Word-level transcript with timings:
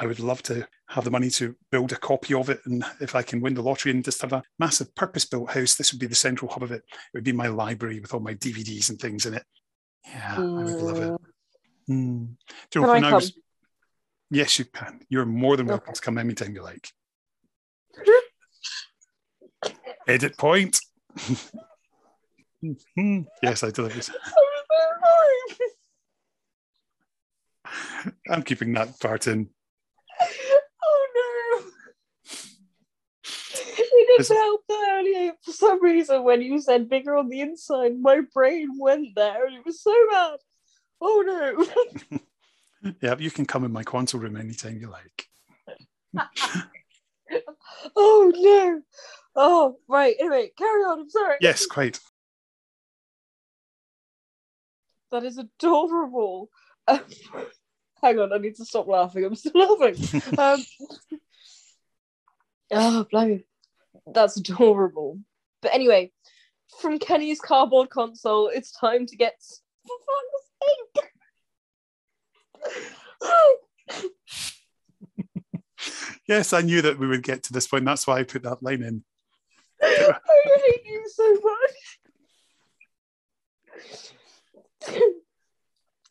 I 0.00 0.06
would 0.06 0.20
love 0.20 0.42
to 0.44 0.66
have 0.90 1.04
the 1.04 1.10
money 1.10 1.28
to 1.30 1.56
build 1.72 1.90
a 1.92 1.96
copy 1.96 2.32
of 2.34 2.50
it. 2.50 2.60
And 2.66 2.84
if 3.00 3.16
I 3.16 3.22
can 3.22 3.40
win 3.40 3.54
the 3.54 3.62
lottery 3.62 3.90
and 3.90 4.04
just 4.04 4.20
have 4.22 4.32
a 4.32 4.42
massive 4.58 4.94
purpose 4.94 5.24
built 5.24 5.50
house, 5.50 5.74
this 5.74 5.92
would 5.92 5.98
be 6.00 6.06
the 6.06 6.14
central 6.14 6.50
hub 6.50 6.62
of 6.62 6.70
it. 6.70 6.82
It 6.86 7.14
would 7.14 7.24
be 7.24 7.32
my 7.32 7.48
library 7.48 7.98
with 7.98 8.14
all 8.14 8.20
my 8.20 8.34
DVDs 8.34 8.90
and 8.90 9.00
things 9.00 9.26
in 9.26 9.34
it. 9.34 9.42
Yeah, 10.06 10.36
I 10.36 10.40
would 10.40 10.82
love 10.82 10.98
it. 10.98 11.20
Mm. 11.90 12.36
Do 12.70 12.80
you 12.80 12.86
know, 12.86 12.92
I 12.92 13.00
come? 13.00 13.14
is- 13.18 13.36
yes, 14.30 14.58
you 14.58 14.66
can. 14.66 15.00
You're 15.08 15.26
more 15.26 15.56
than 15.56 15.66
welcome 15.66 15.88
Okay. 15.90 15.94
to 15.96 16.00
come 16.00 16.18
anytime 16.18 16.54
you 16.54 16.62
like. 16.62 16.88
Edit 20.06 20.36
point. 20.38 20.78
Yes, 23.40 23.62
I 23.62 23.70
delivered. 23.70 24.08
I'm 28.28 28.42
keeping 28.42 28.72
that 28.72 28.98
part 28.98 29.28
in. 29.28 29.48
oh 30.82 31.62
no! 31.62 31.70
It 34.18 34.22
Is- 34.22 34.28
didn't 34.28 34.42
help 34.42 34.64
that. 34.68 35.36
For 35.42 35.52
some 35.52 35.82
reason, 35.82 36.24
when 36.24 36.42
you 36.42 36.60
said 36.60 36.88
bigger 36.88 37.16
on 37.16 37.28
the 37.28 37.40
inside, 37.40 37.98
my 38.00 38.20
brain 38.34 38.70
went 38.78 39.14
there 39.14 39.46
and 39.46 39.56
it 39.56 39.64
was 39.64 39.80
so 39.80 39.94
bad. 40.10 40.38
Oh 41.00 41.22
no! 41.24 42.18
Yeah, 43.02 43.16
you 43.18 43.30
can 43.32 43.44
come 43.44 43.64
in 43.64 43.72
my 43.72 43.82
quantum 43.82 44.20
room 44.20 44.36
anytime 44.36 44.78
you 44.78 44.88
like. 44.88 45.26
oh 47.96 48.32
no! 48.34 48.82
Oh, 49.34 49.78
right. 49.88 50.14
Anyway, 50.18 50.52
carry 50.56 50.82
on. 50.82 51.00
I'm 51.00 51.10
sorry. 51.10 51.36
Yes, 51.40 51.66
quite. 51.66 51.98
That 55.10 55.24
is 55.24 55.38
adorable. 55.38 56.50
Um, 56.86 57.00
hang 58.02 58.20
on, 58.20 58.32
I 58.32 58.38
need 58.38 58.54
to 58.56 58.64
stop 58.64 58.86
laughing. 58.86 59.24
I'm 59.24 59.34
still 59.34 59.52
laughing. 59.54 60.22
Um, 60.38 60.64
oh, 62.70 63.06
blimey. 63.10 63.44
That's 64.14 64.36
adorable. 64.36 65.20
But 65.62 65.74
anyway, 65.74 66.12
from 66.80 66.98
Kenny's 66.98 67.40
cardboard 67.40 67.90
console, 67.90 68.48
it's 68.48 68.72
time 68.72 69.06
to 69.06 69.16
get. 69.16 69.34
For 69.86 69.96
fuck's 70.06 70.44
sake! 73.92 74.08
Yes, 76.28 76.52
I 76.52 76.60
knew 76.60 76.82
that 76.82 76.98
we 76.98 77.06
would 77.06 77.22
get 77.22 77.44
to 77.44 77.54
this 77.54 77.66
point. 77.66 77.86
That's 77.86 78.06
why 78.06 78.18
I 78.18 78.22
put 78.22 78.42
that 78.42 78.62
line 78.62 78.82
in. 78.82 79.02
I 79.82 80.18
hate 80.66 80.84
you 80.84 81.08
so 81.08 81.38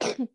much. 0.00 0.18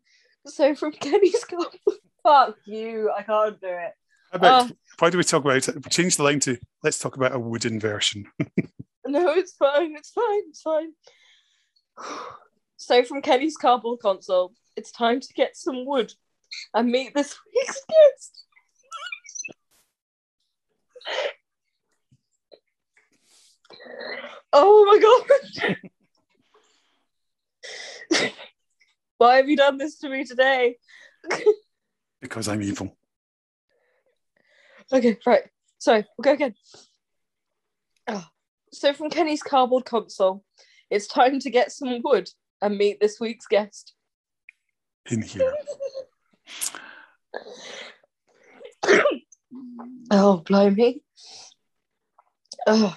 so 0.46 0.74
from 0.76 0.92
Kenny's 0.92 1.44
cardboard. 1.44 1.98
Fuck 2.22 2.58
you! 2.64 3.10
I 3.10 3.22
can't 3.22 3.60
do 3.60 3.66
it. 3.66 3.92
How 4.30 4.36
about, 4.36 4.70
Oh. 4.70 4.74
Why 5.02 5.10
do 5.10 5.18
we 5.18 5.24
talk 5.24 5.44
about 5.44 5.68
it? 5.68 5.90
Change 5.90 6.16
the 6.16 6.22
line 6.22 6.38
to 6.38 6.56
let's 6.84 7.00
talk 7.00 7.16
about 7.16 7.34
a 7.34 7.38
wooden 7.38 7.80
version. 7.80 8.26
No, 9.04 9.32
it's 9.32 9.52
fine. 9.56 9.96
It's 9.96 10.10
fine. 10.10 10.42
It's 10.48 10.62
fine. 10.62 10.92
So, 12.76 13.04
from 13.04 13.20
Kenny's 13.22 13.56
cardboard 13.56 14.00
console, 14.00 14.52
it's 14.76 14.90
time 14.90 15.20
to 15.20 15.32
get 15.34 15.56
some 15.56 15.86
wood 15.86 16.12
and 16.74 16.90
meet 16.90 17.14
this 17.14 17.36
week's 17.54 17.80
guest. 17.88 18.44
Oh 24.52 24.84
my 24.84 24.98
god! 28.10 28.32
Why 29.18 29.36
have 29.36 29.48
you 29.48 29.56
done 29.56 29.78
this 29.78 29.98
to 29.98 30.08
me 30.08 30.24
today? 30.24 30.76
because 32.20 32.48
I'm 32.48 32.62
evil. 32.62 32.96
Okay, 34.92 35.16
right. 35.26 35.44
Sorry, 35.78 36.04
we'll 36.16 36.22
go 36.22 36.32
again. 36.32 36.54
Ah, 38.06 38.30
So, 38.72 38.92
from 38.92 39.10
Kenny's 39.10 39.42
cardboard 39.42 39.84
console, 39.84 40.44
it's 40.90 41.06
time 41.06 41.38
to 41.40 41.50
get 41.50 41.72
some 41.72 42.00
wood 42.04 42.28
and 42.60 42.76
meet 42.76 43.00
this 43.00 43.18
week's 43.18 43.46
guest. 43.46 43.94
In 45.10 45.22
here. 45.22 45.54
oh, 50.10 50.42
blimey. 50.44 51.02
Oh, 52.66 52.96